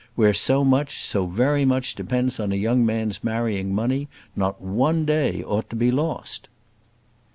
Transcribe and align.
Where 0.15 0.33
so 0.33 0.63
much, 0.63 0.97
so 0.97 1.27
very 1.27 1.63
much 1.63 1.93
depends 1.93 2.39
on 2.39 2.51
a 2.51 2.55
young 2.55 2.83
man's 2.83 3.23
marrying 3.23 3.71
money, 3.71 4.07
not 4.35 4.59
one 4.59 5.05
day 5.05 5.43
ought 5.43 5.69
to 5.69 5.75
be 5.75 5.91
lost." 5.91 6.47